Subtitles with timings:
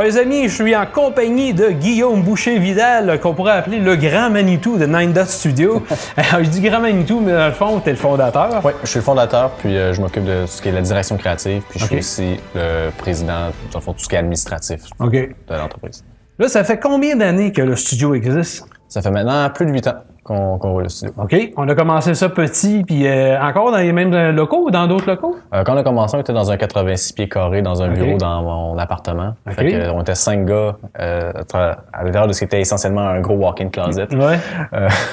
[0.00, 4.30] Alors les amis, je suis en compagnie de Guillaume Boucher-Vidal, qu'on pourrait appeler le grand
[4.30, 5.82] Manitou de Nine Dot Studio.
[6.16, 8.62] Alors, je dis grand Manitou, mais dans le fond, t'es le fondateur.
[8.64, 10.80] Oui, je suis le fondateur, puis euh, je m'occupe de tout ce qui est la
[10.80, 14.18] direction créative, puis je suis aussi le président, dans le fond, tout ce qui est
[14.18, 16.02] administratif de l'entreprise.
[16.38, 18.64] Là, ça fait combien d'années que le studio existe?
[18.88, 21.14] Ça fait maintenant plus de huit ans qu'on qu'on roule le studio.
[21.18, 21.34] OK?
[21.56, 24.86] On a commencé ça petit, puis euh, encore dans les mêmes euh, locaux ou dans
[24.86, 25.36] d'autres locaux?
[25.54, 28.16] Euh, quand on a commencé, on était dans un 86 pieds carrés, dans un bureau
[28.18, 29.34] dans mon appartement.
[29.48, 33.20] Fait que, on était cinq gars euh, à l'intérieur de ce qui était essentiellement un
[33.20, 34.14] gros walk-in closet.
[34.14, 34.38] Ouais.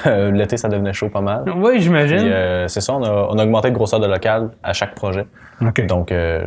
[0.05, 1.43] Euh, L'été, ça devenait chaud pas mal.
[1.55, 2.19] Oui, j'imagine.
[2.21, 5.25] Euh, c'est ça, on a, on a augmenté de grosseur de local à chaque projet.
[5.61, 5.85] OK.
[5.87, 6.45] Donc, euh,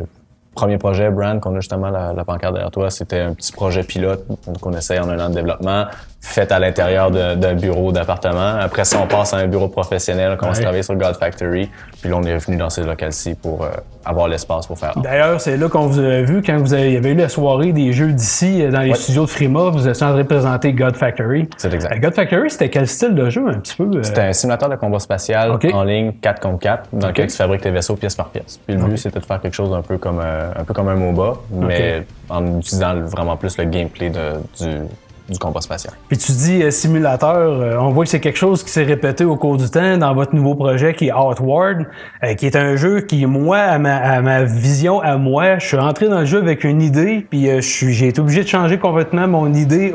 [0.55, 3.83] premier projet, Brand, qu'on a justement la, la pancarte derrière toi, c'était un petit projet
[3.83, 4.25] pilote
[4.61, 5.85] qu'on essaye en un an de développement,
[6.23, 8.55] fait à l'intérieur d'un bureau d'appartement.
[8.59, 10.61] Après ça, on passe à un bureau professionnel, on commence Ouais.
[10.61, 11.69] à travailler sur God Factory.
[11.99, 13.69] Puis là, on est revenu dans ces locales-ci pour euh,
[14.05, 14.93] avoir l'espace pour faire.
[14.97, 17.27] D'ailleurs, c'est là qu'on vous a vu quand vous avez, il y avait eu la
[17.29, 18.95] soirée des jeux d'ici euh, dans les Ouais.
[18.95, 19.69] studios de Frima.
[19.71, 21.49] Vous étiez en train de présenter God Factory.
[21.57, 21.95] C'est exact.
[21.95, 23.83] Euh, God Factory, c'était quel style de jeu un petit peu?
[23.97, 24.03] euh?
[24.03, 27.61] C'était un simulateur de combat spatial en ligne 4 contre 4 dans lequel tu fabriques
[27.61, 28.59] tes vaisseaux pièce par pièce.
[28.65, 30.87] Puis le but, c'était de faire quelque chose un peu comme, euh, un peu comme
[30.87, 34.33] un MOBA, mais en utilisant vraiment plus le gameplay de-
[34.63, 34.77] du,
[35.31, 35.93] du combat spatial.
[36.07, 39.23] Puis tu dis euh, simulateur, euh, on voit que c'est quelque chose qui s'est répété
[39.23, 41.85] au cours du temps dans votre nouveau projet qui est Outward,
[42.23, 45.65] euh, qui est un jeu qui, moi, à ma, à ma vision, à moi, je
[45.65, 48.77] suis rentré dans le jeu avec une idée, puis euh, j'ai été obligé de changer
[48.77, 49.93] complètement mon idée.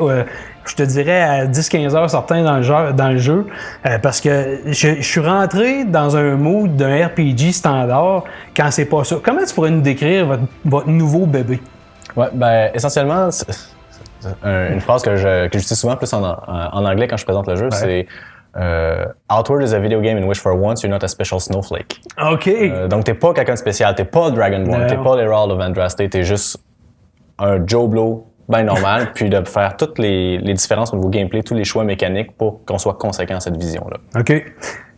[0.65, 3.45] je te dirais à 10-15 heures sortant dans le jeu, dans le jeu
[3.85, 8.23] euh, parce que je, je suis rentré dans un mood d'un RPG standard
[8.55, 9.17] quand c'est pas ça.
[9.23, 11.59] Comment tu pourrais nous décrire votre, votre nouveau bébé?
[12.15, 13.29] Ouais, ben essentiellement,
[14.43, 17.25] un- une phrase que je que j'utilise souvent plus en, en, en anglais quand je
[17.25, 18.07] présente le jeu, c'est
[18.55, 22.01] euh, Outward is a video game in which for once you're not a special snowflake.
[22.31, 22.47] OK.
[22.47, 26.09] Euh, donc t'es pas quelqu'un de spécial, t'es pas Dragonborn, t'es pas l'Herald of Andraste,
[26.09, 26.57] t'es juste
[27.39, 31.43] un Joe Blow ben normal, puis de faire toutes les, les différences au niveau gameplay,
[31.43, 33.97] tous les choix mécaniques pour qu'on soit conséquent à cette vision-là.
[34.19, 34.43] OK.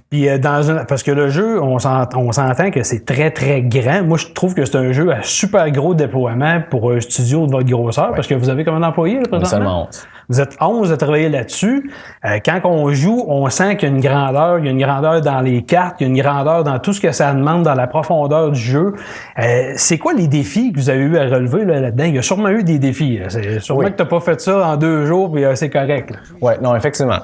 [0.09, 3.29] Puis euh, dans un, parce que le jeu, on s'ent- on s'entend que c'est très
[3.29, 4.03] très grand.
[4.03, 7.51] Moi, je trouve que c'est un jeu à super gros déploiement pour un studio de
[7.51, 10.07] votre grosseur, parce que vous avez combien d'employés là, seulement 11.
[10.31, 11.91] Vous êtes 11 à travailler là-dessus.
[12.23, 14.79] Euh, quand on joue, on sent qu'il y a une grandeur, il y a une
[14.81, 17.63] grandeur dans les cartes, il y a une grandeur dans tout ce que ça demande
[17.63, 18.93] dans la profondeur du jeu.
[19.39, 22.03] Euh, c'est quoi les défis que vous avez eu à relever là, là-dedans?
[22.05, 23.17] Il y a sûrement eu des défis.
[23.19, 23.25] là.
[23.29, 23.91] C'est sûrement Oui.
[23.91, 26.11] que t'as pas fait ça en deux jours, puis euh, c'est correct.
[26.41, 27.19] Ouais, non, effectivement.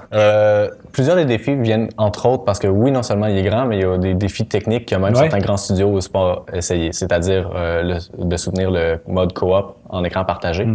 [0.95, 3.79] Plusieurs des défis viennent entre autres parce que oui, non seulement il est grand, mais
[3.79, 5.19] il y a des défis techniques que même Ouais.
[5.23, 6.93] certains grands studios n'osent pas essayer.
[6.93, 10.65] C'est-à-dire euh, le- de soutenir le mode coop en écran partagé.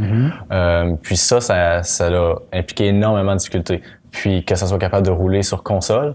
[0.53, 3.81] Euh, puis ça, ça, ça a impliqué énormément de difficultés.
[4.11, 6.15] Puis que ça soit capable de rouler sur console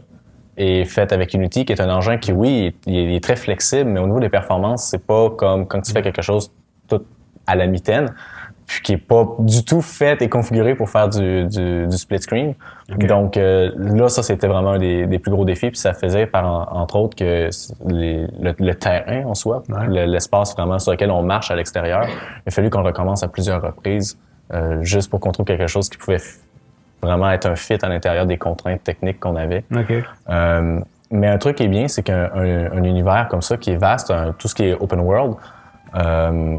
[0.56, 3.36] et fait avec Unity, qui est un engin qui, oui, il est, il est très
[3.36, 6.52] flexible, mais au niveau des performances, c'est pas comme quand tu fais quelque chose
[6.88, 7.02] tout
[7.48, 8.14] à la mitaine,
[8.68, 12.20] puis qui est pas du tout fait et configuré pour faire du, du, du split
[12.20, 12.54] screen.
[12.90, 16.26] Donc euh, là, ça, c'était vraiment un des, des plus gros défis, puis ça faisait,
[16.26, 17.50] par en- entre autres, que
[17.88, 20.06] les- le, le terrain en soi, Ouais.
[20.08, 23.62] l'espace vraiment sur lequel on marche à l'extérieur, il a fallu qu'on recommence à plusieurs
[23.62, 24.18] reprises,
[24.54, 26.18] euh, juste pour qu'on trouve quelque chose qui pouvait
[27.04, 29.64] vraiment être un fit à l'intérieur des contraintes techniques qu'on avait.
[29.76, 29.94] OK.
[30.30, 30.80] Euh,
[31.12, 33.78] mais un truc qui est bien, c'est qu'un un, un univers comme ça, qui est
[33.78, 35.36] vaste, un- tout ce qui est open world,
[35.96, 36.58] euh,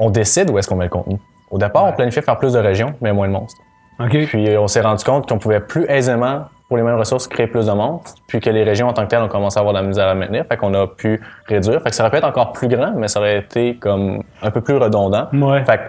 [0.00, 1.18] on décide où est-ce qu'on met le contenu.
[1.50, 3.60] Au départ, on planifiait faire plus de régions, mais moins de monstres.
[4.08, 7.46] Puis euh, on s'est rendu compte qu'on pouvait plus aisément, pour les mêmes ressources, créer
[7.46, 9.74] plus de monstres, puis que les régions en tant que telles ont commencé à avoir
[9.74, 11.82] de la misère à maintenir, fait qu'on a pu réduire.
[11.82, 14.50] Fait que ça aurait pu être encore plus grand, mais ça aurait été comme un
[14.50, 15.26] peu plus redondant.
[15.32, 15.64] Ouais.
[15.64, 15.80] Fait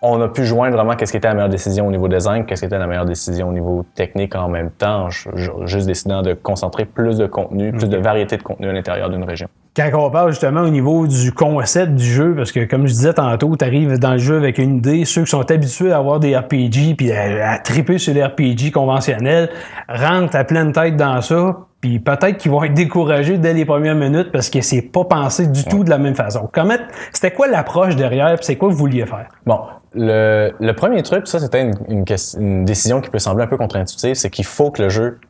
[0.00, 2.60] on a pu joindre vraiment qu'est-ce qui était la meilleure décision au niveau design, qu'est-ce
[2.60, 6.22] qui était la meilleure décision au niveau technique en même temps, ju- ju- juste décidant
[6.22, 9.48] de concentrer plus de contenu, plus de variété de contenu à l'intérieur d'une région.
[9.76, 13.12] Quand on parle justement au niveau du concept du jeu, parce que comme je disais
[13.14, 16.18] tantôt, tu arrives dans le jeu avec une idée, ceux qui sont habitués à avoir
[16.18, 19.50] des RPG puis à, à triper sur les RPG conventionnels,
[19.88, 23.94] rentrent à pleine tête dans ça, puis peut-être qu'ils vont être découragés dès les premières
[23.94, 26.48] minutes parce que c'est pas pensé du tout de la même façon.
[26.52, 26.76] Comment
[27.12, 29.28] c'était quoi l'approche derrière, puis c'est quoi que vous vouliez faire?
[29.46, 29.60] Bon,
[29.94, 32.04] le, le premier truc, ça c'était une,
[32.38, 35.20] une, décision qui peut sembler un peu contre-intuitive, c'est qu'il faut que le jeu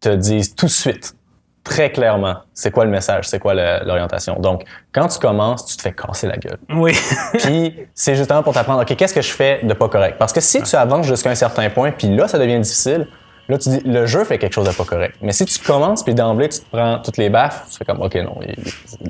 [0.00, 1.16] te dise tout de suite,
[1.64, 4.36] très clairement, c'est quoi le message, c'est quoi l'orientation.
[4.38, 4.62] Donc,
[4.92, 6.58] quand tu commences, tu te fais casser la gueule.
[6.70, 6.92] Oui.
[7.38, 10.16] Puis c'est justement pour t'apprendre, OK, qu'est-ce que je fais de pas correct?
[10.18, 13.08] Parce que si tu avances jusqu'à un certain point, puis là, ça devient difficile,
[13.48, 15.16] là, tu dis, le jeu fait quelque chose de pas correct.
[15.22, 18.00] Mais si tu commences, puis d'emblée, tu te prends toutes les baffes, tu fais comme,
[18.02, 18.54] OK, non, il-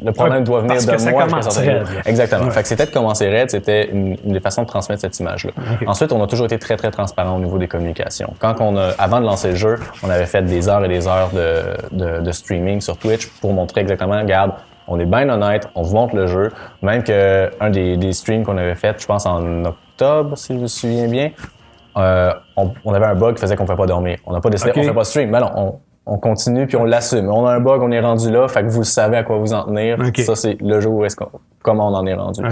[0.04, 1.24] le problème Ouais, doit venir parce de que ça moi.
[1.24, 1.86] commence un certain raide.
[2.06, 2.44] Exactement.
[2.44, 2.50] Ouais.
[2.50, 5.52] Fait que c'était de commencer raide, c'était une, une des façons de transmettre cette image-là.
[5.86, 8.34] Ensuite, on a toujours été très, très transparent au niveau des communications.
[8.38, 11.06] Quand on a, avant de lancer le jeu, on avait fait des heures et des
[11.08, 11.62] heures de,
[11.92, 14.52] de, de streaming sur Twitch pour montrer exactement, regarde,
[14.88, 16.52] on est bien honnête, on vous montre le jeu.
[16.82, 20.58] Même que un des, des streams qu'on avait fait, je pense en octobre, si je
[20.60, 21.30] me souviens bien,
[21.96, 24.18] euh, on, on avait un bug qui faisait qu'on ne pouvait pas dormir.
[24.26, 24.76] On n'a pas décidé, Ok.
[24.80, 25.30] on fait pas stream.
[25.30, 25.74] Mais non, on,
[26.06, 27.28] on continue puis on l'assume.
[27.30, 29.52] On a un bug, on est rendu là, fait que vous savez à quoi vous
[29.54, 29.98] en tenir.
[30.24, 31.28] Ça, c'est le jour où est-ce qu'on,
[31.62, 32.42] comment on en est rendu.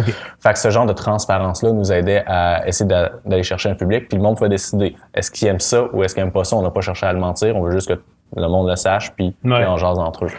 [0.40, 4.08] Fait que ce genre de transparence-là nous aidait à essayer d'a- d'aller chercher un public,
[4.08, 6.56] puis le monde pouvait décider est-ce qu'il aime ça ou est-ce qu'il aime pas ça?
[6.56, 8.00] On n'a pas cherché à le mentir, on veut juste que
[8.36, 9.56] le monde le sache, puis Ouais.
[9.60, 10.30] puis on jase entre eux.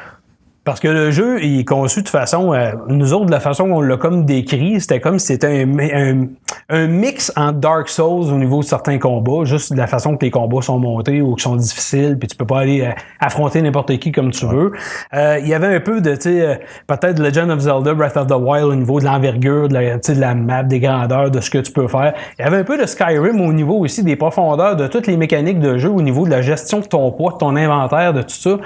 [0.65, 3.69] Parce que le jeu il est conçu de façon, euh, nous autres, de la façon
[3.69, 6.27] qu'on l'a comme décrit, c'était comme si c'était un, un,
[6.69, 10.25] un mix en Dark Souls au niveau de certains combats, juste de la façon que
[10.25, 13.61] les combats sont montés ou qui sont difficiles, puis tu peux pas aller euh, affronter
[13.61, 14.71] n'importe qui comme tu veux.
[15.13, 16.55] Euh, Il y avait un peu de, tu sais, euh,
[16.87, 20.07] peut-être Legend of Zelda, Breath of the Wild au niveau de l'envergure, de la, tu
[20.07, 22.15] sais, de la map, des grandeurs, de ce que tu peux faire.
[22.39, 25.17] Il y avait un peu de Skyrim au niveau aussi des profondeurs, de toutes les
[25.17, 28.23] mécaniques de jeu, au niveau de la gestion de ton poids, de ton inventaire, de
[28.23, 28.57] tout ça.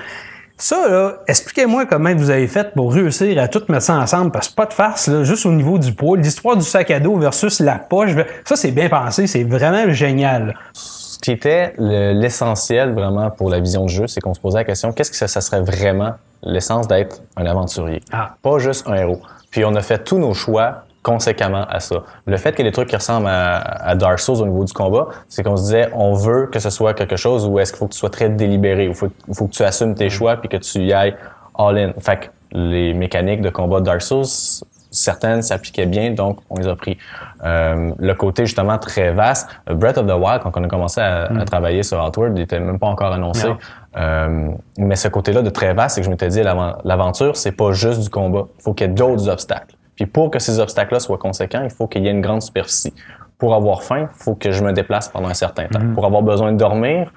[0.62, 4.50] Ça, là, expliquez-moi comment vous avez fait pour réussir à tout mettre ça ensemble, parce
[4.50, 7.16] que pas de farce, là, juste au niveau du poids, l'histoire du sac à dos
[7.16, 8.12] versus la poche,
[8.44, 10.56] ça, c'est bien pensé, c'est vraiment génial.
[10.74, 14.58] Ce qui était le- l'essentiel vraiment pour la vision de jeu, c'est qu'on se posait
[14.60, 18.36] la question qu'est-ce que ça, ça serait vraiment l'essence d'être un aventurier, Ah.
[18.42, 19.22] pas juste un héros.
[19.52, 22.04] Puis on a fait tous nos choix conséquemment à ça.
[22.26, 24.66] Le fait qu'il y ait des trucs qui ressemblent à, à Dark Souls au niveau
[24.66, 27.72] du combat, c'est qu'on se disait on veut que ce soit quelque chose où est-ce
[27.72, 30.50] qu'il faut que tu sois très délibéré, il faut, que tu assumes tes choix puis
[30.50, 31.16] que tu y ailles
[31.58, 31.94] all in.
[32.00, 34.26] Fait que les mécaniques de combat de Dark Souls
[34.92, 36.98] certaines s'appliquaient bien, donc on les a pris.
[37.46, 41.26] Euh, le côté justement très vaste, Breath of the Wild, quand on a commencé à,
[41.26, 43.48] à travailler sur Outward, il était même pas encore annoncé.
[43.48, 43.58] Non.
[43.98, 47.72] Euh, mais ce côté-là de très vaste, c'est que je m'étais dit, l'aventure, c'est pas
[47.72, 48.46] juste du combat.
[48.60, 49.76] Il faut qu'il y ait d'autres obstacles.
[50.00, 52.94] Puis pour que ces obstacles-là soient conséquents, il faut qu'il y ait une grande superficie.
[53.38, 55.82] Pour avoir faim, il faut que je me déplace pendant un certain temps.
[55.94, 57.12] Pour avoir besoin de dormir,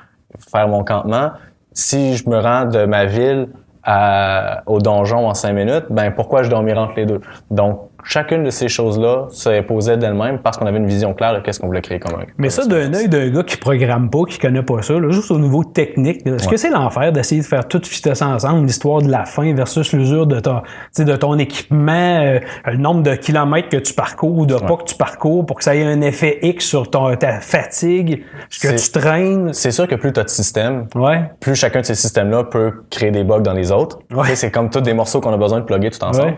[0.52, 1.30] faire mon campement,
[1.72, 3.50] si je me rends de ma ville
[3.84, 7.20] à- au donjon en cinq minutes, ben pourquoi je dormirais entre les deux?
[7.52, 11.60] Donc, chacune de ces choses-là s'imposait d'elle-même parce qu'on avait une vision claire de qu'est-ce
[11.60, 12.24] qu'on voulait créer comme un.
[12.38, 15.30] Mais ça, d'un œil d'un gars qui programme pas, qui connaît pas ça, là, juste
[15.30, 19.02] au niveau technique, est-ce que c'est l'enfer d'essayer de faire tout fitter ça ensemble, l'histoire
[19.02, 23.76] de la fin versus l'usure de de ton équipement, euh, le nombre de kilomètres que
[23.76, 26.64] tu parcours ou de pas que tu parcours pour que ça ait un effet X
[26.66, 29.52] sur ton, ta fatigue, ce que tu traînes?
[29.52, 31.22] C'est sûr que plus tu as de systèmes, Ouais.
[31.40, 33.98] plus chacun de ces systèmes-là peut créer des bugs dans les autres.
[34.34, 36.34] C'est comme tous des morceaux qu'on a besoin de plugger tout ensemble.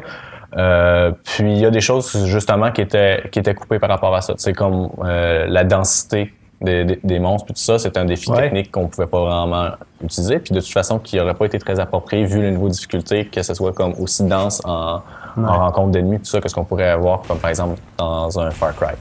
[0.56, 4.14] Euh, puis il y a des choses justement qui étaient qui étaient coupées par rapport
[4.14, 4.34] à ça.
[4.36, 8.30] C'est comme euh, la densité des, des, des monstres puis tout ça, c'est un défi
[8.30, 8.42] Ouais.
[8.42, 9.70] technique qu'on pouvait pas vraiment
[10.02, 10.38] utiliser.
[10.38, 13.26] Puis de toute façon, qui aurait pas été très approprié vu le niveau de difficulté
[13.26, 15.00] que ce soit comme aussi dense en,
[15.36, 18.50] en rencontre d'ennemis tout ça que ce qu'on pourrait avoir comme par exemple dans un
[18.50, 18.94] Far Cry.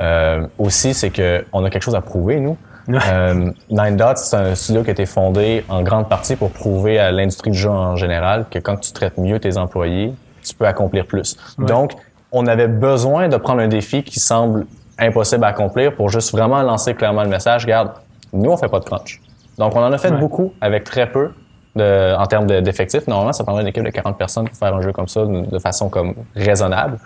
[0.00, 2.56] Euh, aussi, c'est que on a quelque chose à prouver nous.
[2.88, 6.98] Euh, Nine Dots, c'est un studio qui a été fondé en grande partie pour prouver
[6.98, 10.12] à l'industrie du jeu en général que quand tu traites mieux tes employés,
[10.44, 11.36] tu peux accomplir plus.
[11.58, 11.92] Donc,
[12.32, 14.66] on avait besoin de prendre un défi qui semble
[14.98, 17.64] impossible à accomplir pour juste vraiment lancer clairement le message.
[17.64, 17.92] Regarde,
[18.32, 19.20] nous, on fait pas de crunch.
[19.58, 20.18] Donc, on en a fait Ouais.
[20.18, 21.30] beaucoup avec très peu
[21.76, 23.06] de, en termes de- d'effectifs.
[23.06, 25.42] Normalement, ça prendrait une équipe de 40 personnes pour faire un jeu comme ça de,
[25.50, 26.98] de façon comme raisonnable.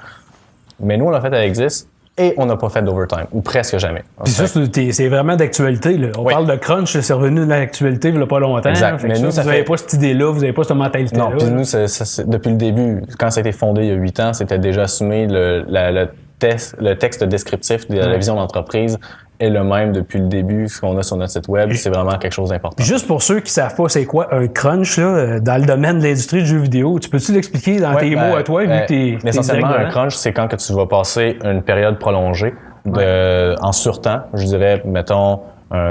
[0.80, 3.78] Mais nous, on l'a fait avec 10 et on n'a pas fait d'overtime, ou presque
[3.78, 4.02] jamais.
[4.24, 5.96] Puis ça, c'est vraiment d'actualité.
[5.96, 6.08] là.
[6.18, 6.32] On Oui.
[6.32, 8.68] parle de crunch, c'est revenu de l'actualité il y a pas longtemps.
[8.70, 8.98] Exact.
[8.98, 10.76] Fait Mais ça, nous, ça vous avez fait- pas cette idée-là, vous avez pas cette
[10.76, 11.24] mentalité-là.
[11.30, 11.62] Non, puis nous,
[12.32, 14.82] depuis le début, quand ça a été fondé il y a huit ans, c'était déjà
[14.82, 16.08] assumé le, la- le,
[16.38, 18.98] test, le texte descriptif de la vision d'entreprise
[19.40, 21.72] est le même depuis le début, ce qu'on a sur notre site web.
[21.72, 22.82] C'est vraiment quelque chose d'important.
[22.82, 25.98] Juste pour ceux qui savent pas c'est quoi un crunch là, euh, dans le domaine
[25.98, 28.62] de l'industrie du jeu vidéo, tu peux-tu l'expliquer dans Ouais, tes ben, mots à toi,
[28.62, 31.62] vu euh, que t'es t'es Essentiellement, un crunch, c'est quand que tu vas passer une
[31.62, 32.54] période prolongée
[32.84, 35.40] de, en surtemps, je dirais, mettons,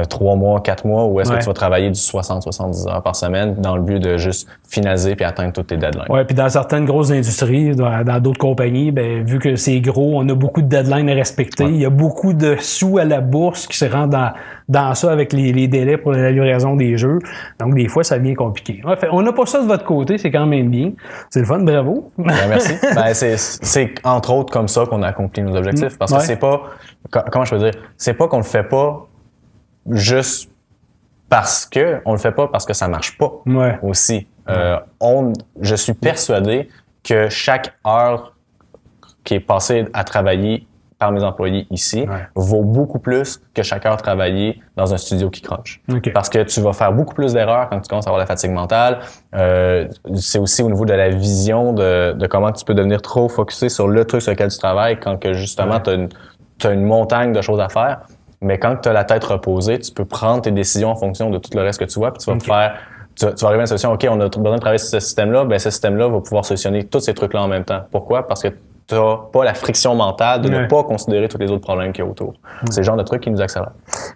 [0.10, 1.38] trois mois, quatre mois, où est-ce Ouais.
[1.38, 5.16] que tu vas travailler du 60-70 heures par semaine dans le but de juste finaliser
[5.16, 6.06] puis atteindre toutes tes deadlines?
[6.10, 10.28] Ouais, puis dans certaines grosses industries, dans d'autres compagnies, ben, vu que c'est gros, on
[10.30, 11.66] a beaucoup de deadlines à respecter.
[11.66, 14.32] Il y a beaucoup de sous à la bourse qui se rendent dans,
[14.70, 17.20] dans ça avec les, les délais pour la livraison des jeux.
[17.60, 18.82] Donc, des fois, ça devient compliqué.
[18.86, 20.92] Ouais, fait, on n'a pas ça de votre côté, c'est quand même bien.
[21.30, 22.12] C'est le fun, bravo.
[22.18, 22.74] Ben, merci.
[22.96, 25.98] Ben, c'est, entre autres comme ça qu'on a accompli nos objectifs.
[25.98, 26.62] Parce que c'est pas,
[27.12, 29.06] co- comment je peux dire, c'est pas qu'on le fait pas
[29.90, 30.50] juste
[31.30, 33.78] parce que, on le fait pas parce que ça marche pas Ouais.
[33.82, 34.28] aussi.
[34.50, 36.70] Euh, on, je suis persuadé
[37.04, 38.34] que chaque heure
[39.26, 40.66] qui est passée à travailler
[41.00, 42.26] par mes employés ici Ouais.
[42.34, 45.82] vaut beaucoup plus que chaque heure travaillée dans un studio qui crunch.
[45.92, 46.12] OK.
[46.14, 48.52] Parce que tu vas faire beaucoup plus d'erreurs quand tu commences à avoir la fatigue
[48.52, 49.00] mentale.
[49.36, 53.28] Euh, c'est aussi au niveau de la vision de, de comment tu peux devenir trop
[53.30, 56.08] focusé sur le truc sur lequel tu travailles quand que justement Ouais.
[56.58, 58.00] tu as une montagne de choses à faire.
[58.42, 61.38] Mais quand tu as la tête reposée, tu peux prendre tes décisions en fonction de
[61.40, 62.76] tout le reste que tu vois, puis tu vas faire
[63.16, 64.90] tu, vas- tu vas arriver à une solution, OK, on a besoin de travailler sur
[64.90, 67.82] ce système-là, ben ce système-là va pouvoir solutionner tous ces trucs-là en même temps.
[67.92, 68.28] Pourquoi?
[68.28, 68.50] Parce que
[68.88, 70.62] t'as pas la friction mentale de Ouais.
[70.62, 72.34] ne pas considérer tous les autres problèmes qu'il y a autour.
[72.70, 73.72] C'est le genre de truc qui nous accélère.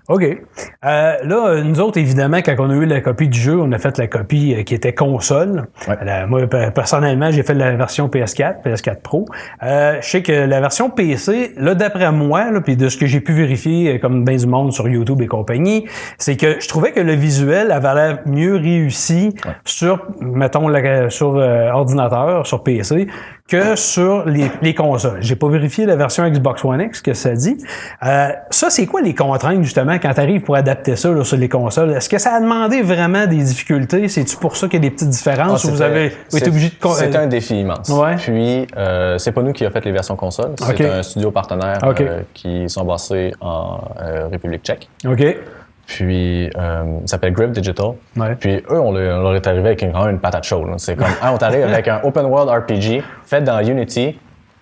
[0.07, 0.23] OK.
[0.23, 0.37] Euh,
[0.83, 3.77] là, euh, nous autres, évidemment, quand on a eu la copie du jeu, on a
[3.77, 5.67] fait la copie euh, qui était console.
[5.87, 5.97] Ouais.
[6.03, 9.25] La- moi, pe- personnellement, j'ai fait la version PS4, PS4 Pro.
[9.63, 13.05] Euh, je sais que la version PC, là, d'après moi, là, puis de ce que
[13.07, 15.85] j'ai pu vérifier, euh, comme bien du monde sur YouTube et compagnie,
[16.17, 19.35] c'est que je trouvais que le visuel avait l'air mieux réussi
[19.65, 23.07] sur, mettons, la- sur euh, ordinateur, sur PC,
[23.51, 25.17] que sur les, les consoles.
[25.21, 27.57] J'ai pas vérifié la version Xbox One X, que ça dit.
[28.03, 31.35] Euh, ça, c'est quoi les contraintes, justement, quand tu arrives pour adapter ça là, sur
[31.37, 31.91] les consoles?
[31.91, 34.07] Est-ce que ça a demandé vraiment des difficultés?
[34.07, 36.15] C'est-tu pour ça qu'il y a des petites différences ou vous Ah, C'était- avez été
[36.29, 36.87] c'est- obligé de...
[36.89, 37.89] C'était un défi immense.
[37.89, 38.15] Ouais.
[38.15, 40.53] Puis, euh, c'est pas nous qui a fait les versions consoles.
[40.57, 44.87] C'est un studio partenaire euh, qui sont basés en euh, République tchèque.
[45.05, 45.23] OK.
[45.87, 47.91] Puis, euh, il s'appelle Grip Digital.
[48.15, 48.35] Ouais.
[48.39, 50.67] Puis, eux, on, leur- on leur est arrivé avec une, vraiment une patate chaude.
[50.67, 50.75] là.
[50.77, 54.17] C'est comme, ah, on t'arrive avec un open world RPG fait dans Unity,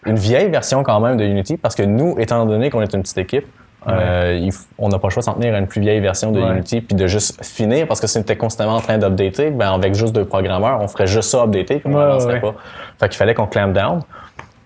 [0.05, 3.01] une vieille version quand même de Unity, parce que nous, étant donné qu'on est une
[3.01, 3.45] petite équipe,
[3.87, 5.99] euh, il f- on n'a pas le choix de s'en tenir à une plus vieille
[6.01, 6.49] version de Ouais.
[6.51, 9.51] Unity, puis de juste finir, parce que c'était constamment en train d'updater.
[9.51, 12.39] Ben, avec juste deux programmeurs, on ferait juste ça updater, puis on Ouais, n'avancerait ouais.
[12.41, 12.55] pas.
[12.99, 14.01] Fait qu'il fallait qu'on clamp down.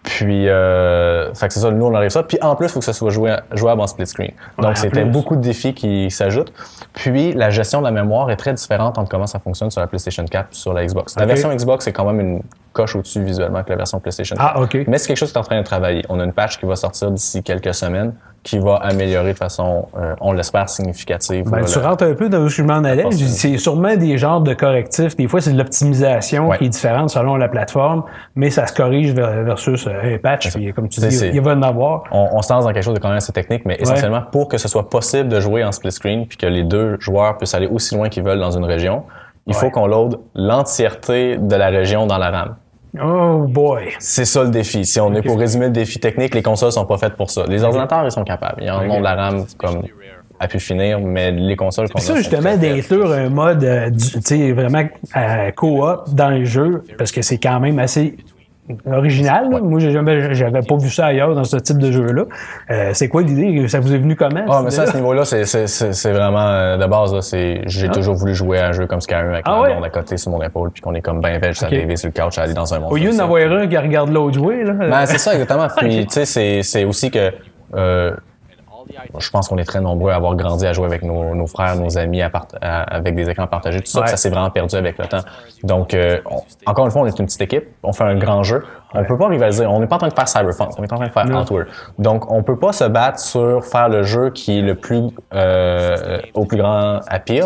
[0.03, 2.23] Puis, euh, fait que c'est ça, nous, on arrive ça.
[2.23, 4.31] Puis, en plus, il faut que ça soit joué, jouable en split screen.
[4.31, 5.09] Ouais, en Donc, c'était plus.
[5.09, 6.51] beaucoup de défis qui s'ajoutent.
[6.93, 9.87] Puis, la gestion de la mémoire est très différente entre comment ça fonctionne sur la
[9.87, 11.17] PlayStation 4 et sur la Xbox.
[11.17, 12.41] La version Xbox, c'est quand même une
[12.73, 14.51] coche au-dessus visuellement que la version PlayStation 4.
[14.55, 14.77] Ah, OK.
[14.87, 16.03] Mais c'est quelque chose qui est en train de travailler.
[16.09, 19.87] On a une patch qui va sortir d'ici quelques semaines qui va améliorer de façon,
[19.97, 21.49] euh, on l'espère, significative.
[21.49, 23.05] Ben, tu rentres un peu dans où je m'en allais.
[23.11, 25.15] C'est sûrement des genres de correctifs.
[25.15, 26.57] Des fois, c'est de l'optimisation Ouais.
[26.57, 28.03] qui est différente selon la plateforme,
[28.35, 30.53] mais ça se corrige ver- versus euh, un patch.
[30.53, 32.03] Puis, comme tu dis, il va en avoir.
[32.11, 34.47] on, on se lance dans quelque chose de quand même assez technique, mais essentiellement pour
[34.49, 37.53] que ce soit possible de jouer en split screen puis que les deux joueurs puissent
[37.55, 39.03] aller aussi loin qu'ils veulent dans une région,
[39.47, 42.55] il faut qu'on load l'entièreté de la région dans la RAM.
[43.01, 43.85] Oh boy.
[43.99, 44.85] C'est ça le défi.
[44.85, 45.25] Si on est Ok.
[45.25, 47.43] pour résumer le défi technique, les consoles sont pas faites pour ça.
[47.47, 48.61] Les ordinateurs, ils sont capables.
[48.63, 48.91] Ils en Ok.
[48.91, 49.81] ont de la RAM comme
[50.39, 54.19] à pu finir, mais les consoles qu'on ça, a justement, d'inclure un mode, euh, tu
[54.21, 54.83] sais, vraiment
[55.15, 58.17] euh, co-op dans le jeu, parce que c'est quand même assez
[58.85, 59.49] original.
[59.51, 59.59] là.
[59.61, 62.25] Moi, jamais, j'avais pas vu ça ailleurs dans ce type de jeu-là.
[62.71, 63.67] Euh, c'est quoi l'idée?
[63.67, 64.45] Ça vous est venu comment?
[64.49, 67.13] Ah, mais ça, à ce niveau-là, c'est, c'est, c'est, vraiment euh, de base.
[67.13, 69.71] Là, c'est, j'ai toujours voulu jouer à un jeu comme Skyrim avec Ah ouais?
[69.71, 71.71] blonde à côté sur mon épaule, puis qu'on est comme ben veg, ça Ok.
[71.71, 72.91] rêver sur le couch, à aller dans un monde.
[72.91, 74.73] Au lieu d'en avoir un qui regarde l'autre jouer, là.
[74.73, 75.67] Ben, c'est ça, exactement.
[75.77, 77.31] Puis, tu sais, c'est, c'est aussi que
[77.75, 78.15] euh,
[79.19, 81.75] je pense qu'on est très nombreux à avoir grandi à jouer avec nos, nos frères,
[81.75, 83.79] nos amis, à part- à- avec des écrans partagés.
[83.79, 84.07] Tout ça, Ouais.
[84.07, 85.21] ça s'est vraiment perdu avec le temps.
[85.63, 87.65] Donc, euh, on- encore une fois, on est une petite équipe.
[87.83, 88.63] On fait un grand jeu.
[88.93, 89.65] On peut pas rivaliser.
[89.65, 90.71] On n'est pas en train de faire Cyberpunk.
[90.77, 91.41] On est en train de faire Non.
[91.41, 91.67] Outward.
[91.97, 95.01] Donc, on peut pas se battre sur faire le jeu qui est le plus
[95.33, 97.45] euh, au plus grand appeal.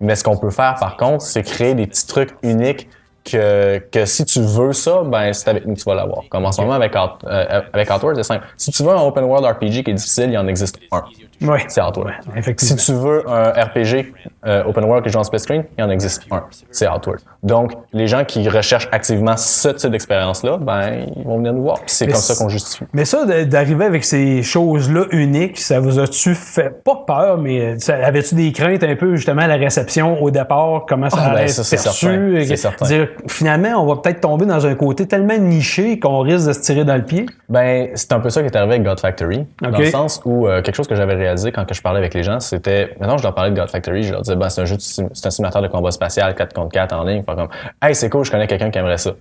[0.00, 2.88] Mais ce qu'on peut faire, par contre, c'est créer des petits trucs uniques
[3.24, 6.22] que, que si tu veux ça, ben c'est avec nous que tu vas l'avoir.
[6.30, 8.46] Comme en ce moment avec, Out- euh, avec Outward, c'est simple.
[8.56, 11.02] Si tu veux un open world RPG qui est difficile, il en existe un.
[11.42, 11.64] Ouais.
[11.68, 12.12] C'est Outward.
[12.58, 14.12] Si tu veux un RPG
[14.46, 16.44] euh, open world qui joue en split screen, il en existe un.
[16.70, 17.20] C'est Outward.
[17.42, 21.78] Donc, les gens qui recherchent activement ce type d'expérience-là, ben ils vont venir nous voir.
[21.86, 22.84] C'est comme ça qu'on justifie.
[22.92, 28.04] Mais ça, d'arriver avec ces choses-là uniques, ça vous a-tu fait pas peur, mais euh,
[28.04, 31.36] avais-tu des craintes un peu justement à la réception au départ, comment ça Ah, ben,
[31.38, 32.46] allait ça, être c'est perçu?
[32.46, 32.56] certain.
[32.56, 32.86] certain.
[32.86, 36.60] Dire, finalement, on va peut-être tomber dans un côté tellement niché qu'on risque de se
[36.60, 37.26] tirer dans le pied.
[37.48, 39.46] Ben, c'est un peu ça qui est arrivé avec God Factory.
[39.62, 39.70] Ok.
[39.70, 42.14] Dans le sens où euh, quelque chose que j'avais réalisé quand que je parlais avec
[42.14, 42.94] les gens, c'était.
[43.00, 44.80] Maintenant, je leur parlais de God Factory, je leur disais, ben, c'est un jeu, de
[44.80, 47.22] c'est un simulateur de combat spatial 4 contre 4 en ligne.
[47.22, 47.48] Fait comme,
[47.82, 49.12] hey, c'est cool, je connais quelqu'un qui aimerait ça.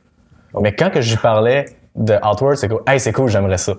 [0.60, 3.74] Mais quand que j'y parlais de Outward, c'est cool, hey, c'est cool, j'aimerais ça.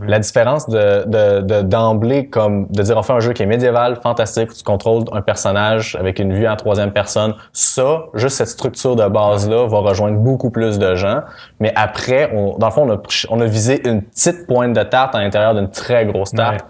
[0.00, 3.46] La différence de, de, de- d'emblée, comme de dire on fait un jeu qui est
[3.46, 8.38] médiéval, fantastique, où tu contrôles un personnage avec une vue en troisième personne, ça, juste
[8.38, 11.20] cette structure de base-là va rejoindre beaucoup plus de gens.
[11.60, 14.82] Mais après, on, dans le fond, on a, on a visé une petite pointe de
[14.84, 16.64] tarte à l'intérieur d'une très grosse tarte.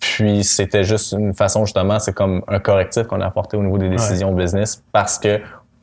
[0.00, 3.78] Puis c'était juste une façon, justement, c'est comme un correctif qu'on a apporté au niveau
[3.78, 5.40] des décisions business parce que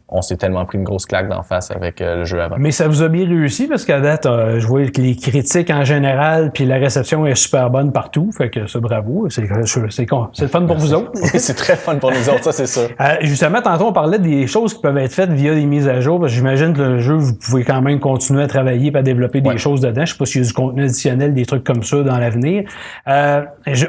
[0.09, 2.55] on s'est tellement pris une grosse claque d'en face avec euh, le jeu avant.
[2.57, 5.69] Mais ça vous a bien réussi parce qu'à date, euh, je vois que les critiques
[5.69, 8.31] en général, puis la réception est super bonne partout.
[8.37, 9.27] Fait que ça, bravo.
[9.29, 9.47] C'est,
[9.89, 11.11] c'est le fun pour vous autres.
[11.15, 12.89] Oui, c'est très fun pour nous autres, ça c'est sûr.
[13.01, 15.99] Euh, justement, tantôt, on parlait des choses qui peuvent être faites via des mises à
[15.99, 16.21] jour.
[16.21, 19.01] parce que J'imagine que le jeu, vous pouvez quand même continuer à travailler et à
[19.01, 20.05] développer des choses dedans.
[20.05, 22.63] Je sais pas s'il y a du contenu additionnel, des trucs comme ça dans l'avenir.
[23.07, 23.41] Euh,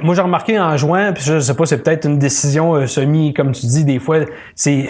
[0.02, 3.32] moi, j'ai remarqué en jouant, puis je sais pas, c'est peut-être une décision euh, semi,
[3.34, 4.18] comme tu dis, des fois,
[4.56, 4.88] c'est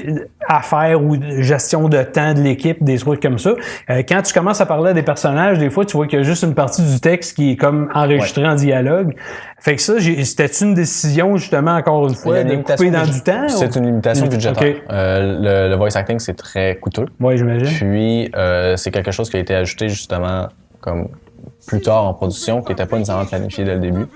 [0.48, 3.50] affaire ou gestion de temps de l'équipe, des trucs comme ça.
[3.90, 6.22] Euh, quand tu commences à parler à des personnages, des fois, tu vois qu'il y
[6.22, 9.14] a juste une partie du texte qui est comme enregistrée en dialogue.
[9.60, 13.20] Fait que ça, c'était une décision, justement, encore une fois, une de couper dans du
[13.22, 13.48] temps?
[13.48, 14.74] C'est ou- une limitation budgétaire.
[14.90, 17.06] Euh, le, le voice acting, c'est très coûteux.
[17.20, 17.66] Oui, j'imagine.
[17.76, 20.46] Puis, euh, c'est quelque chose qui a été ajouté justement
[20.80, 21.08] comme
[21.66, 24.06] plus tard en production, qui n'était pas nécessairement planifié dès le début.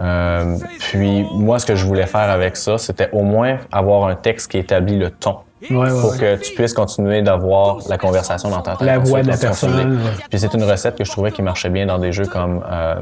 [0.00, 4.14] Euh, puis moi, ce que je voulais faire avec ça, c'était au moins avoir un
[4.14, 5.36] texte qui établit le ton.
[5.70, 6.18] Ouais, ouais, pour ouais.
[6.18, 8.86] que tu puisses continuer d'avoir la conversation dans ta tête.
[8.86, 9.98] La voix de la personne.
[10.30, 12.94] Puis c'est une recette que je trouvais qui marchait bien dans des jeux comme euh,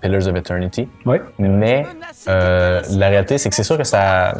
[0.00, 0.88] Pillars of Eternity.
[1.38, 1.86] Mais
[2.28, 4.34] euh, la réalité, c'est que c'est sûr que ça,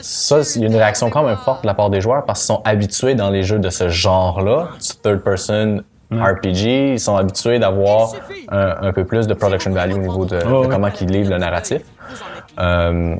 [0.00, 2.40] ça, il y a une réaction quand même forte de la part des joueurs parce
[2.40, 4.68] qu'ils sont habitués dans les jeux de ce genre-là,
[5.02, 8.12] third person RPG, ils sont habitués d'avoir
[8.48, 10.38] un, un peu plus de production value au niveau de,
[10.68, 11.82] comment ils livrent le narratif.
[12.58, 13.16] Euh,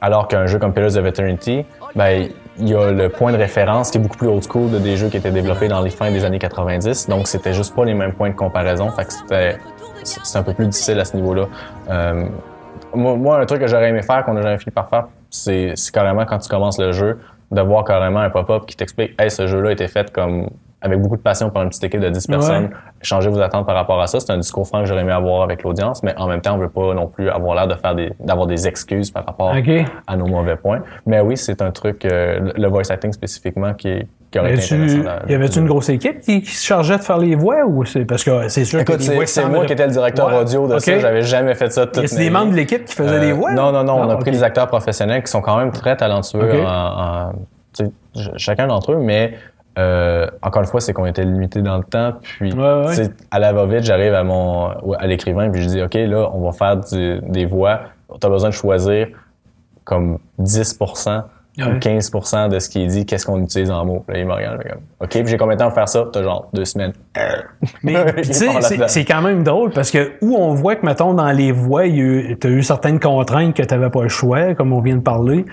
[0.00, 1.64] alors qu'un jeu comme Pillars of Eternity,
[1.94, 2.28] ben,
[2.58, 4.96] il y a le point de référence qui est beaucoup plus old school de des
[4.96, 7.08] jeux qui étaient développés dans les fins des années 90.
[7.08, 8.90] Donc, c'était juste pas les mêmes points de comparaison.
[8.90, 9.58] Fait que c'était,
[10.04, 11.46] c'est un peu plus difficile à ce niveau-là.
[11.90, 12.26] Euh,
[12.94, 15.94] moi, un truc que j'aurais aimé faire, qu'on a jamais fini par faire, c'est, c'est
[15.94, 17.18] carrément quand tu commences le jeu,
[17.50, 20.48] de voir carrément un pop-up qui t'explique, hey, ce jeu-là été fait comme,
[20.82, 22.70] avec beaucoup de passion par une petite équipe de 10 personnes.
[23.02, 24.18] Changez vos attentes par rapport à ça.
[24.20, 26.58] C'est un discours franc que j'aurais aimé avoir avec l'audience, mais en même temps, on
[26.58, 29.54] veut pas non plus avoir l'air de faire des, d'avoir des excuses par rapport
[30.06, 30.80] à nos mauvais points.
[31.06, 34.74] Mais oui, c'est un truc, euh, le- voice acting spécifiquement, qui, qui aurait été
[35.06, 37.84] à- y avait-tu une grosse équipe qui, qui se chargeait de faire les voix ou
[37.84, 40.38] c'est parce que c'est sûr Écoute, que c'est c'est moi qui étais le directeur Ouais.
[40.38, 40.80] audio de OK.
[40.80, 40.98] ça.
[40.98, 43.52] J'avais jamais fait ça toute c'est des membres de l'équipe qui faisaient Euh, les voix?
[43.52, 43.94] Non, non, non.
[44.00, 46.66] on Ah, a pris des acteurs professionnels qui sont quand même très talentueux Ok.
[46.66, 47.32] en, en-
[47.74, 47.84] tu
[48.36, 49.32] chacun d'entre eux, mais
[49.78, 52.14] euh, encore une fois, c'est qu'on était limité dans le temps.
[52.22, 53.10] Puis, Ouais, ouais.
[53.30, 54.66] à la va-vite, j'arrive à mon
[54.98, 57.80] à l'écrivain puis je dis, OK, là, on va faire du- des voix.
[58.20, 59.08] Tu as besoin de choisir
[59.84, 60.78] comme 10
[61.58, 61.64] Ouais.
[61.66, 62.10] ou 15
[62.50, 64.02] de ce qui est dit, qu'est-ce qu'on utilise en mots.
[64.08, 66.06] Là, il me regarde, comme, OK, puis j'ai combien de temps à faire ça?
[66.10, 66.94] T'as genre deux semaines.
[67.82, 68.48] Mais tu sais,
[68.88, 72.38] c'est quand même drôle parce que où on voit que, mettons, dans les voix, tu
[72.42, 75.44] as eu certaines contraintes que tu n'avais pas le choix, comme on vient de parler.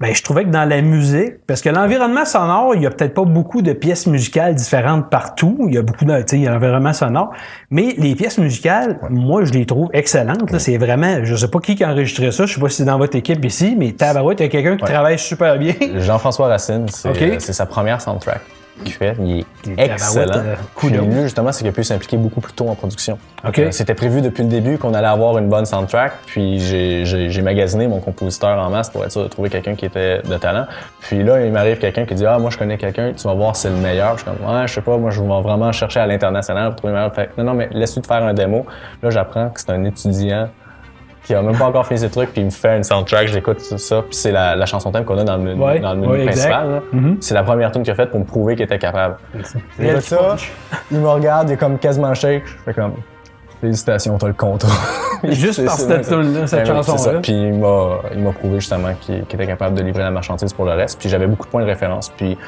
[0.00, 3.14] Ben, je trouvais que dans la musique, parce que l'environnement sonore, il y a peut-être
[3.14, 5.56] pas beaucoup de pièces musicales différentes partout.
[5.66, 7.32] Il y a beaucoup de, tu sais, il y a l'environnement sonore.
[7.70, 10.50] Mais les pièces musicales, moi, je les trouve excellentes.
[10.52, 10.58] là.
[10.60, 12.46] C'est vraiment, je sais pas qui a enregistré ça.
[12.46, 14.76] Je sais pas si c'est dans votre équipe ici, mais tabarouette, il y a quelqu'un
[14.76, 15.74] qui travaille super bien.
[15.96, 18.40] Jean-François Racine, c'est euh, c'est sa première soundtrack
[18.84, 19.16] qu'il fait.
[19.20, 19.44] Il est
[19.78, 20.32] excellent.
[20.36, 21.04] euh, Puis coudonc.
[21.06, 23.18] lui, justement, c'est qu'il a pu s'impliquer beaucoup plus tôt en production.
[23.44, 26.12] Euh, C'était prévu depuis le début qu'on allait avoir une bonne soundtrack.
[26.26, 30.20] Puis j'ai- magasiné mon compositeur en masse pour être sûr de trouver quelqu'un qui était
[30.22, 30.66] de talent.
[31.00, 33.56] Puis là, il m'arrive quelqu'un qui dit Ah, moi, je connais quelqu'un, tu vas voir,
[33.56, 34.18] c'est le meilleur.
[34.18, 36.76] Je suis comme Ouais, je sais pas, moi, je vais vraiment chercher à l'international pour
[36.76, 37.14] trouver le meilleur.
[37.14, 38.66] Fait non, non, mais laisse-lui te faire un démo.
[39.02, 40.48] Là, j'apprends que c'est un étudiant
[41.28, 43.60] qui a même pas encore fait ses trucs, puis il me fait une soundtrack, j'écoute
[43.60, 46.00] ça, puis c'est la, la chanson thème qu'on a dans le menu, Ouais, dans le
[46.00, 46.70] menu ouais, principal.
[46.70, 46.80] là.
[46.90, 47.18] Mhm.
[47.20, 49.16] C'est la première tune qu'il a faite pour me prouver qu'il était capable.
[49.78, 50.36] Il a ça,
[50.90, 52.44] il me regarde, il est comme quasiment shake.
[52.46, 52.94] Je fais comme
[53.60, 54.70] Félicitations, t'as le contrat.
[55.24, 57.18] Juste par cette tune-là, cette chanson-là.
[57.20, 60.52] Puis il m'a, il m'a prouvé justement qu'il, qu'il était capable de livrer la marchandise
[60.54, 60.98] pour le reste.
[61.00, 62.08] Puis j'avais beaucoup de points de référence.
[62.16, 62.38] Puis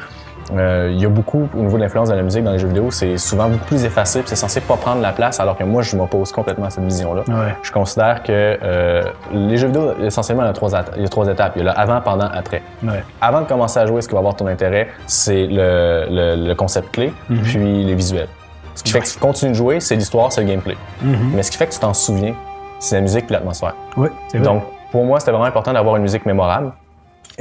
[0.56, 2.68] euh, il y a beaucoup, au niveau de l'influence de la musique dans les jeux
[2.68, 4.20] vidéo, c'est souvent beaucoup plus effacé.
[4.20, 6.84] Puis c'est censé pas prendre la place, alors que moi, je m'oppose complètement à cette
[6.84, 7.22] vision-là.
[7.28, 7.54] Ouais.
[7.62, 11.08] Je considère que euh, les jeux vidéo, essentiellement, il y a trois, il y a
[11.08, 11.52] trois étapes.
[11.56, 12.62] Il y a le avant, pendant, après.
[12.82, 13.04] Ouais.
[13.20, 16.54] Avant de commencer à jouer, ce qui va avoir ton intérêt, c'est le, le- le
[16.54, 17.12] concept clé,
[17.44, 18.28] puis les visuels.
[18.74, 20.76] Ce qui fait que tu continues de jouer, c'est l'histoire, c'est le gameplay.
[21.02, 21.32] Mhm.
[21.34, 22.34] Mais ce qui fait que tu t'en souviens,
[22.78, 23.74] c'est la musique et l'atmosphère.
[23.96, 24.46] Oui, c'est vrai.
[24.46, 26.72] Donc, pour moi, c'était vraiment important d'avoir une musique mémorable.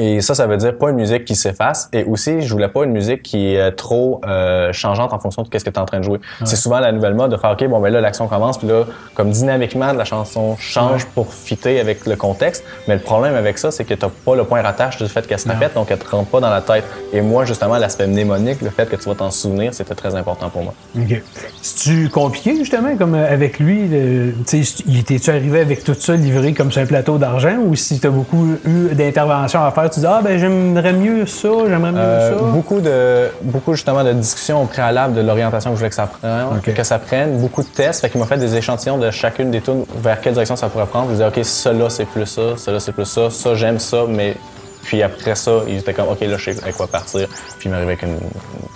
[0.01, 1.89] Et ça, ça veut dire pas une musique qui s'efface.
[1.93, 5.47] Et aussi, je voulais pas une musique qui est trop euh, changeante en fonction de
[5.47, 6.19] ce que tu es en train de jouer.
[6.45, 8.85] C'est souvent la nouvelle mode de faire, OK, bon, ben là, l'action commence, puis là,
[9.13, 12.63] comme dynamiquement, la chanson change pour fitter avec le contexte.
[12.87, 15.37] Mais le problème avec ça, c'est que tu pas le point rattache du fait qu'elle
[15.39, 16.85] se répète, donc elle te rentre pas dans la tête.
[17.11, 20.49] Et moi, justement, l'aspect mnémonique, le fait que tu vas t'en souvenir, c'était très important
[20.49, 20.73] pour moi.
[20.97, 21.21] OK.
[21.61, 23.87] C'est-tu compliqué, justement, comme euh, avec lui?
[23.87, 27.57] le- Tu sais, il était-tu arrivé avec tout ça livré comme sur un plateau d'argent
[27.65, 31.25] ou si tu as beaucoup eu d'interventions à faire, tu dis Ah, ben j'aimerais mieux
[31.25, 32.43] ça, j'aimerais mieux Euh, ça.
[32.45, 36.07] beaucoup de beaucoup justement de discussions au préalable de l'orientation que je voulais que ça
[36.07, 36.73] prenne, Ok.
[36.73, 39.61] que ça prenne, beaucoup de tests, fait qu'il m'a fait des échantillons de chacune des
[39.61, 41.07] tunes vers quelle direction ça pourrait prendre.
[41.07, 44.35] Je disais OK, cela c'est plus ça, cela c'est plus ça, ça j'aime ça, mais
[44.83, 47.27] puis après ça, il était comme OK, là je sais avec quoi partir.
[47.59, 48.17] Puis il m'arrivait avec une,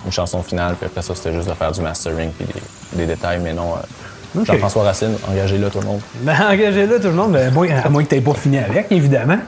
[0.06, 3.06] une chanson finale, puis après ça c'était juste de faire du mastering puis des, des
[3.06, 3.72] détails, mais non.
[3.74, 3.76] euh,
[4.42, 6.00] Jean-François Racine, engagez-le tout le monde.
[6.22, 8.90] Ben, engagez-là tout le monde, ben, à moins, à moins que tu pas fini avec,
[8.90, 9.38] évidemment.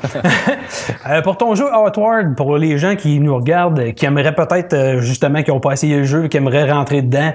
[1.09, 4.72] Euh, pour ton jeu Outward, pour les gens qui nous regardent, euh, qui aimeraient peut-être,
[4.72, 7.33] euh, justement, qui n'ont pas essayé le jeu, qui aimeraient rentrer dedans,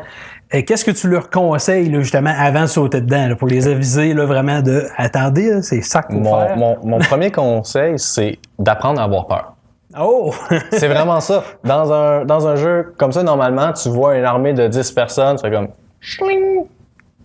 [0.51, 4.13] qu'est-ce que tu leur conseilles, là, justement, avant de sauter dedans, là, pour les aviser,
[4.13, 6.57] là, vraiment, de attendez, c'est ça qu'il faut Mon, faire.
[6.57, 9.53] mon, mon premier conseil, c'est d'apprendre à avoir peur.
[9.99, 10.33] Oh!
[10.71, 11.43] C'est vraiment ça.
[11.63, 15.37] Dans un, dans un jeu comme ça, normalement, tu vois une armée de 10 personnes,
[15.37, 15.69] tu fais comme!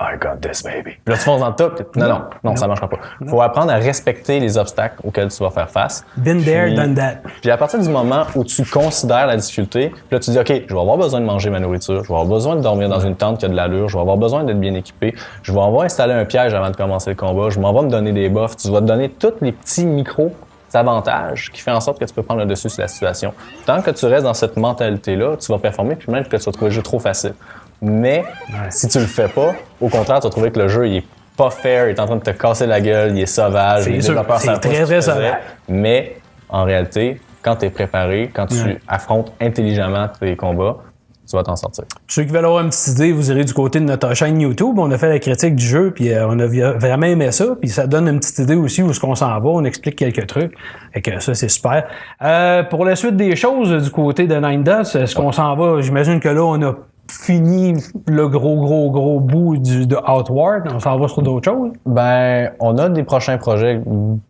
[0.01, 0.83] I got this, baby.
[0.83, 1.91] Puis là, tu fonces dans le top.
[1.91, 2.99] puis- Non, non, non, ça marchera pas.
[3.27, 6.05] Faut apprendre à respecter les obstacles auxquels tu vas faire face.
[6.19, 7.17] Been there, Puis- done that.
[7.41, 10.49] Puis à partir du moment où tu considères la difficulté, puis là tu dis OK,
[10.69, 13.01] je vais avoir besoin de manger ma nourriture, je vais avoir besoin de dormir dans
[13.01, 15.61] une tente qui a de l'allure, je vais avoir besoin d'être bien équipé, je vais
[15.63, 18.29] avoir installé un piège avant de commencer le combat, je m'en vais me donner des
[18.29, 20.31] buffs, tu vas te donner tous les petits micros
[21.53, 23.33] qui fait en sorte que tu peux prendre le dessus sur la situation.
[23.65, 26.53] Tant que tu restes dans cette mentalité-là, tu vas performer, puis même que tu vas
[26.53, 27.35] trouver le jeu trop facile.
[27.83, 28.25] Mais
[28.71, 31.05] si tu le fais pas, au contraire, tu vas trouver que le jeu il est
[31.37, 34.25] pas fair, il est en train de te casser la gueule, il est sauvage, savent
[34.27, 35.01] pas très, très faisaient.
[35.03, 35.35] sauvage.
[35.69, 36.17] Mais
[36.49, 38.79] en réalité, quand tu es préparé, quand tu Ouais.
[38.89, 40.77] affrontes intelligemment tes combats,
[41.27, 41.85] tu vas t'en sortir.
[41.85, 44.41] Pour ceux qui veulent avoir une petite idée, vous irez du côté de notre chaîne
[44.41, 44.79] YouTube.
[44.79, 47.57] On a fait la critique du jeu, puis euh, on a vraiment aimé ça.
[47.61, 49.49] Puis ça donne une petite idée aussi où est-ce qu'on s'en va.
[49.49, 50.55] On explique quelques trucs.
[50.95, 51.85] Et que ça, c'est super.
[52.23, 55.81] Euh, pour la suite des choses, du côté de Nine Dots, est-ce qu'on s'en va?
[55.81, 56.75] J'imagine que là, on a
[57.11, 57.75] fini
[58.07, 60.69] le gros, gros, gros bout du, de Outward.
[60.75, 61.73] On s'en va sur d'autres choses.
[61.85, 63.81] Ben, on a des prochains projets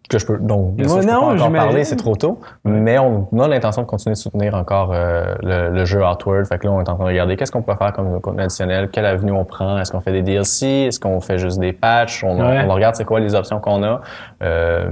[0.08, 2.38] que je peux, donc Ouais, je peux non, pas encore parler, c'est trop tôt.
[2.64, 6.46] Mais on a l'intention de continuer de soutenir encore euh, le, le jeu Outward.
[6.46, 8.42] Fait que là, on est en train de regarder qu'est-ce qu'on peut faire comme contenu
[8.42, 11.72] additionnel, quelle avenue on prend, est-ce qu'on fait des DLC, est-ce qu'on fait juste des
[11.72, 12.64] patchs, on, Ouais.
[12.68, 14.00] on regarde c'est quoi les options qu'on a.
[14.42, 14.88] Euh,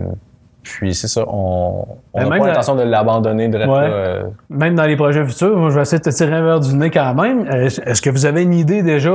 [0.65, 3.65] puis c'est ça, on Ben, n'a même pas l'intention de l'abandonner de Ouais.
[3.69, 6.59] euh, Même dans les projets futurs, moi, je vais essayer de te tirer un verre
[6.61, 7.47] du nez quand même.
[7.49, 9.13] Est-ce que vous avez une idée déjà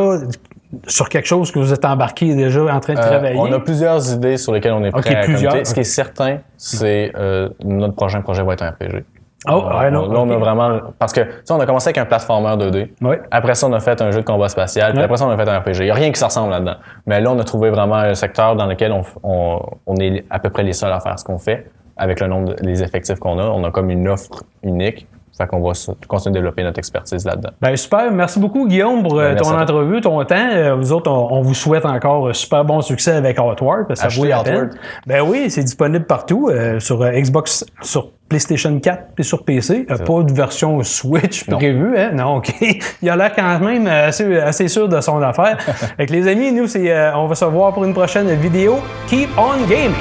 [0.88, 3.38] sur quelque chose que vous êtes embarqué déjà en train de Euh, travailler?
[3.40, 5.66] on a plusieurs idées sur lesquelles on est prêt à plusieurs.
[5.66, 9.04] Ce qui est certain, c'est euh, notre prochain projet va être un RPG.
[9.48, 10.80] Oh, Euh, ouais, non, là, on a vraiment...
[11.00, 12.90] Parce que, tu sais, on a commencé avec un platformer 2D.
[13.02, 13.22] Ouais.
[13.32, 14.94] Après ça, on a fait un jeu de combat spatial.
[14.94, 15.78] Puis après ça, on a fait un RPG.
[15.80, 16.76] Il n'y a rien qui se ressemble là-dedans.
[17.06, 20.40] Mais là, on a trouvé vraiment un secteur dans lequel on, on, on est à
[20.40, 23.20] peu près les seuls à faire ce qu'on fait avec le nombre de, les effectifs
[23.20, 23.44] qu'on a.
[23.44, 25.08] On a comme une offre unique.
[25.38, 25.72] Fait qu'on va
[26.10, 27.52] continuer de développer notre expertise là-dedans.
[27.62, 30.36] Ben super, merci beaucoup Guillaume pour euh, Ben, ton entrevue, ton temps.
[30.36, 34.02] Euh, vous autres, on, on vous souhaite encore un super bon succès avec Outward, parce
[34.02, 34.56] que ça Achetez vaut la peine.
[34.56, 34.78] Outward.
[35.08, 39.86] Ben oui, c'est disponible partout euh, sur Xbox, sur PlayStation 4 et sur PC.
[39.90, 41.58] Euh, pas de version Switch Non.
[41.58, 42.12] prévue, hein?
[42.14, 42.54] Non, ok.
[43.02, 45.58] Il a l'air quand même assez, assez sûr de son affaire.
[45.98, 48.78] Avec les amis, nous, c'est, euh, on va se voir pour une prochaine vidéo.
[49.08, 49.94] Keep on gaming!